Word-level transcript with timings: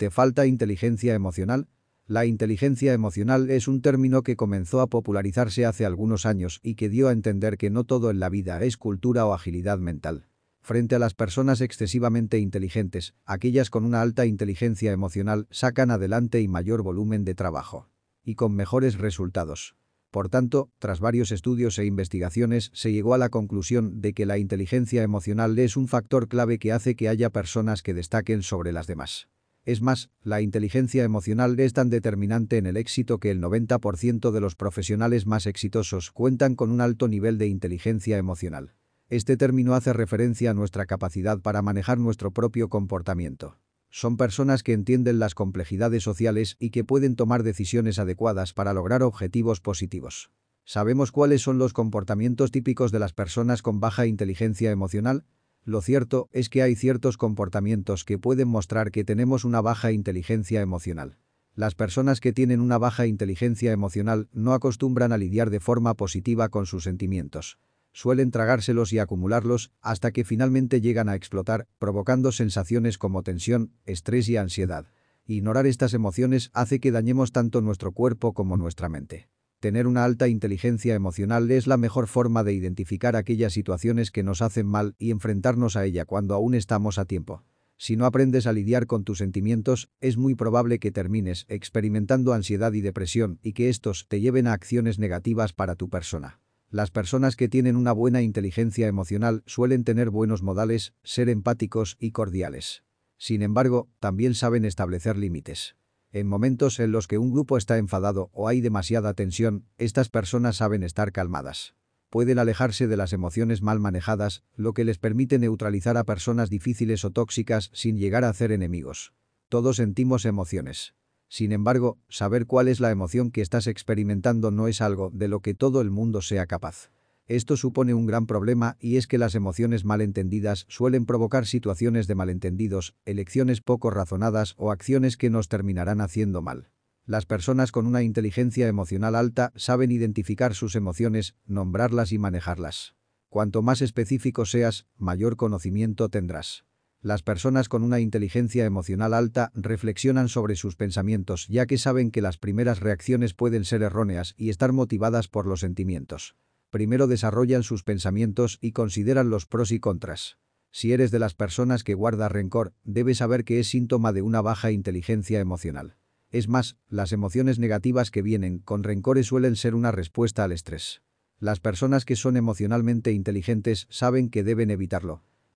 ¿Te 0.00 0.08
falta 0.08 0.46
inteligencia 0.46 1.12
emocional? 1.12 1.68
La 2.06 2.24
inteligencia 2.24 2.94
emocional 2.94 3.50
es 3.50 3.68
un 3.68 3.82
término 3.82 4.22
que 4.22 4.34
comenzó 4.34 4.80
a 4.80 4.86
popularizarse 4.86 5.66
hace 5.66 5.84
algunos 5.84 6.24
años 6.24 6.58
y 6.62 6.76
que 6.76 6.88
dio 6.88 7.08
a 7.08 7.12
entender 7.12 7.58
que 7.58 7.68
no 7.68 7.84
todo 7.84 8.10
en 8.10 8.18
la 8.18 8.30
vida 8.30 8.64
es 8.64 8.78
cultura 8.78 9.26
o 9.26 9.34
agilidad 9.34 9.76
mental. 9.78 10.26
Frente 10.62 10.94
a 10.94 10.98
las 10.98 11.12
personas 11.12 11.60
excesivamente 11.60 12.38
inteligentes, 12.38 13.12
aquellas 13.26 13.68
con 13.68 13.84
una 13.84 14.00
alta 14.00 14.24
inteligencia 14.24 14.90
emocional 14.90 15.46
sacan 15.50 15.90
adelante 15.90 16.40
y 16.40 16.48
mayor 16.48 16.82
volumen 16.82 17.26
de 17.26 17.34
trabajo. 17.34 17.90
Y 18.24 18.36
con 18.36 18.54
mejores 18.54 18.96
resultados. 18.96 19.76
Por 20.10 20.30
tanto, 20.30 20.70
tras 20.78 21.00
varios 21.00 21.30
estudios 21.30 21.78
e 21.78 21.84
investigaciones, 21.84 22.70
se 22.72 22.90
llegó 22.90 23.12
a 23.12 23.18
la 23.18 23.28
conclusión 23.28 24.00
de 24.00 24.14
que 24.14 24.24
la 24.24 24.38
inteligencia 24.38 25.02
emocional 25.02 25.58
es 25.58 25.76
un 25.76 25.88
factor 25.88 26.26
clave 26.26 26.58
que 26.58 26.72
hace 26.72 26.96
que 26.96 27.10
haya 27.10 27.28
personas 27.28 27.82
que 27.82 27.92
destaquen 27.92 28.42
sobre 28.42 28.72
las 28.72 28.86
demás. 28.86 29.28
Es 29.64 29.82
más, 29.82 30.10
la 30.22 30.40
inteligencia 30.40 31.04
emocional 31.04 31.58
es 31.60 31.74
tan 31.74 31.90
determinante 31.90 32.56
en 32.56 32.66
el 32.66 32.76
éxito 32.76 33.18
que 33.18 33.30
el 33.30 33.42
90% 33.42 34.30
de 34.30 34.40
los 34.40 34.56
profesionales 34.56 35.26
más 35.26 35.46
exitosos 35.46 36.10
cuentan 36.10 36.54
con 36.54 36.70
un 36.70 36.80
alto 36.80 37.08
nivel 37.08 37.36
de 37.36 37.46
inteligencia 37.46 38.16
emocional. 38.16 38.74
Este 39.10 39.36
término 39.36 39.74
hace 39.74 39.92
referencia 39.92 40.52
a 40.52 40.54
nuestra 40.54 40.86
capacidad 40.86 41.40
para 41.40 41.62
manejar 41.62 41.98
nuestro 41.98 42.30
propio 42.30 42.68
comportamiento. 42.68 43.58
Son 43.90 44.16
personas 44.16 44.62
que 44.62 44.72
entienden 44.72 45.18
las 45.18 45.34
complejidades 45.34 46.04
sociales 46.04 46.56
y 46.60 46.70
que 46.70 46.84
pueden 46.84 47.16
tomar 47.16 47.42
decisiones 47.42 47.98
adecuadas 47.98 48.54
para 48.54 48.72
lograr 48.72 49.02
objetivos 49.02 49.60
positivos. 49.60 50.30
¿Sabemos 50.64 51.10
cuáles 51.10 51.42
son 51.42 51.58
los 51.58 51.72
comportamientos 51.72 52.52
típicos 52.52 52.92
de 52.92 53.00
las 53.00 53.12
personas 53.12 53.62
con 53.62 53.80
baja 53.80 54.06
inteligencia 54.06 54.70
emocional? 54.70 55.24
Lo 55.64 55.82
cierto 55.82 56.28
es 56.32 56.48
que 56.48 56.62
hay 56.62 56.74
ciertos 56.74 57.16
comportamientos 57.16 58.04
que 58.04 58.18
pueden 58.18 58.48
mostrar 58.48 58.90
que 58.90 59.04
tenemos 59.04 59.44
una 59.44 59.60
baja 59.60 59.92
inteligencia 59.92 60.60
emocional. 60.60 61.18
Las 61.54 61.74
personas 61.74 62.20
que 62.20 62.32
tienen 62.32 62.60
una 62.60 62.78
baja 62.78 63.06
inteligencia 63.06 63.72
emocional 63.72 64.28
no 64.32 64.54
acostumbran 64.54 65.12
a 65.12 65.18
lidiar 65.18 65.50
de 65.50 65.60
forma 65.60 65.94
positiva 65.94 66.48
con 66.48 66.64
sus 66.64 66.84
sentimientos. 66.84 67.58
Suelen 67.92 68.30
tragárselos 68.30 68.92
y 68.92 68.98
acumularlos 68.98 69.72
hasta 69.80 70.12
que 70.12 70.24
finalmente 70.24 70.80
llegan 70.80 71.08
a 71.08 71.16
explotar, 71.16 71.66
provocando 71.78 72.32
sensaciones 72.32 72.98
como 72.98 73.22
tensión, 73.22 73.72
estrés 73.84 74.28
y 74.28 74.36
ansiedad. 74.36 74.86
Ignorar 75.26 75.66
estas 75.66 75.92
emociones 75.92 76.50
hace 76.54 76.80
que 76.80 76.92
dañemos 76.92 77.32
tanto 77.32 77.60
nuestro 77.60 77.92
cuerpo 77.92 78.32
como 78.32 78.56
nuestra 78.56 78.88
mente. 78.88 79.28
Tener 79.60 79.86
una 79.86 80.06
alta 80.06 80.26
inteligencia 80.26 80.94
emocional 80.94 81.50
es 81.50 81.66
la 81.66 81.76
mejor 81.76 82.06
forma 82.06 82.42
de 82.44 82.54
identificar 82.54 83.14
aquellas 83.14 83.52
situaciones 83.52 84.10
que 84.10 84.22
nos 84.22 84.40
hacen 84.40 84.66
mal 84.66 84.94
y 84.98 85.10
enfrentarnos 85.10 85.76
a 85.76 85.84
ella 85.84 86.06
cuando 86.06 86.34
aún 86.34 86.54
estamos 86.54 86.98
a 86.98 87.04
tiempo. 87.04 87.44
Si 87.76 87.94
no 87.94 88.06
aprendes 88.06 88.46
a 88.46 88.54
lidiar 88.54 88.86
con 88.86 89.04
tus 89.04 89.18
sentimientos, 89.18 89.90
es 90.00 90.16
muy 90.16 90.34
probable 90.34 90.78
que 90.78 90.90
termines 90.90 91.44
experimentando 91.50 92.32
ansiedad 92.32 92.72
y 92.72 92.80
depresión 92.80 93.38
y 93.42 93.52
que 93.52 93.68
estos 93.68 94.08
te 94.08 94.22
lleven 94.22 94.46
a 94.46 94.54
acciones 94.54 94.98
negativas 94.98 95.52
para 95.52 95.76
tu 95.76 95.90
persona. 95.90 96.40
Las 96.70 96.90
personas 96.90 97.36
que 97.36 97.48
tienen 97.48 97.76
una 97.76 97.92
buena 97.92 98.22
inteligencia 98.22 98.86
emocional 98.86 99.42
suelen 99.44 99.84
tener 99.84 100.08
buenos 100.08 100.42
modales, 100.42 100.94
ser 101.02 101.28
empáticos 101.28 101.98
y 102.00 102.12
cordiales. 102.12 102.82
Sin 103.18 103.42
embargo, 103.42 103.90
también 103.98 104.34
saben 104.34 104.64
establecer 104.64 105.18
límites. 105.18 105.76
En 106.12 106.26
momentos 106.26 106.80
en 106.80 106.90
los 106.90 107.06
que 107.06 107.18
un 107.18 107.30
grupo 107.30 107.56
está 107.56 107.78
enfadado 107.78 108.30
o 108.32 108.48
hay 108.48 108.60
demasiada 108.60 109.14
tensión, 109.14 109.66
estas 109.78 110.08
personas 110.08 110.56
saben 110.56 110.82
estar 110.82 111.12
calmadas. 111.12 111.76
Pueden 112.08 112.40
alejarse 112.40 112.88
de 112.88 112.96
las 112.96 113.12
emociones 113.12 113.62
mal 113.62 113.78
manejadas, 113.78 114.42
lo 114.56 114.74
que 114.74 114.84
les 114.84 114.98
permite 114.98 115.38
neutralizar 115.38 115.96
a 115.96 116.02
personas 116.02 116.50
difíciles 116.50 117.04
o 117.04 117.12
tóxicas 117.12 117.70
sin 117.72 117.96
llegar 117.96 118.24
a 118.24 118.28
hacer 118.28 118.50
enemigos. 118.50 119.12
Todos 119.48 119.76
sentimos 119.76 120.24
emociones. 120.24 120.94
Sin 121.28 121.52
embargo, 121.52 122.00
saber 122.08 122.46
cuál 122.46 122.66
es 122.66 122.80
la 122.80 122.90
emoción 122.90 123.30
que 123.30 123.40
estás 123.40 123.68
experimentando 123.68 124.50
no 124.50 124.66
es 124.66 124.80
algo 124.80 125.10
de 125.14 125.28
lo 125.28 125.38
que 125.38 125.54
todo 125.54 125.80
el 125.80 125.92
mundo 125.92 126.22
sea 126.22 126.46
capaz. 126.46 126.90
Esto 127.30 127.56
supone 127.56 127.94
un 127.94 128.06
gran 128.06 128.26
problema 128.26 128.76
y 128.80 128.96
es 128.96 129.06
que 129.06 129.16
las 129.16 129.36
emociones 129.36 129.84
malentendidas 129.84 130.66
suelen 130.68 131.06
provocar 131.06 131.46
situaciones 131.46 132.08
de 132.08 132.16
malentendidos, 132.16 132.96
elecciones 133.04 133.60
poco 133.60 133.90
razonadas 133.90 134.56
o 134.58 134.72
acciones 134.72 135.16
que 135.16 135.30
nos 135.30 135.46
terminarán 135.46 136.00
haciendo 136.00 136.42
mal. 136.42 136.70
Las 137.06 137.26
personas 137.26 137.70
con 137.70 137.86
una 137.86 138.02
inteligencia 138.02 138.66
emocional 138.66 139.14
alta 139.14 139.52
saben 139.54 139.92
identificar 139.92 140.56
sus 140.56 140.74
emociones, 140.74 141.36
nombrarlas 141.46 142.10
y 142.10 142.18
manejarlas. 142.18 142.96
Cuanto 143.28 143.62
más 143.62 143.80
específico 143.80 144.44
seas, 144.44 144.88
mayor 144.96 145.36
conocimiento 145.36 146.08
tendrás. 146.08 146.64
Las 147.00 147.22
personas 147.22 147.68
con 147.68 147.84
una 147.84 148.00
inteligencia 148.00 148.64
emocional 148.64 149.14
alta 149.14 149.52
reflexionan 149.54 150.28
sobre 150.28 150.56
sus 150.56 150.74
pensamientos 150.74 151.46
ya 151.46 151.66
que 151.66 151.78
saben 151.78 152.10
que 152.10 152.22
las 152.22 152.38
primeras 152.38 152.80
reacciones 152.80 153.34
pueden 153.34 153.64
ser 153.64 153.82
erróneas 153.82 154.34
y 154.36 154.50
estar 154.50 154.72
motivadas 154.72 155.28
por 155.28 155.46
los 155.46 155.60
sentimientos 155.60 156.34
primero 156.70 157.06
desarrollan 157.06 157.62
sus 157.62 157.82
pensamientos 157.82 158.58
y 158.60 158.72
consideran 158.72 159.30
los 159.30 159.46
pros 159.46 159.72
y 159.72 159.80
contras. 159.80 160.38
Si 160.72 160.92
eres 160.92 161.10
de 161.10 161.18
las 161.18 161.34
personas 161.34 161.82
que 161.82 161.94
guarda 161.94 162.28
rencor, 162.28 162.72
debes 162.84 163.18
saber 163.18 163.44
que 163.44 163.58
es 163.58 163.68
síntoma 163.68 164.12
de 164.12 164.22
una 164.22 164.40
baja 164.40 164.70
inteligencia 164.70 165.40
emocional. 165.40 165.96
Es 166.30 166.48
más, 166.48 166.76
las 166.88 167.12
emociones 167.12 167.58
negativas 167.58 168.12
que 168.12 168.22
vienen 168.22 168.60
con 168.60 168.84
rencores 168.84 169.26
suelen 169.26 169.56
ser 169.56 169.74
una 169.74 169.90
respuesta 169.90 170.44
al 170.44 170.52
estrés. 170.52 171.02
Las 171.40 171.58
personas 171.58 172.04
que 172.04 172.14
son 172.14 172.36
emocionalmente 172.36 173.12
inteligentes 173.12 173.86
saben 173.90 174.30
que 174.30 174.44
deben 174.44 174.70
evitarlo. 174.70 175.24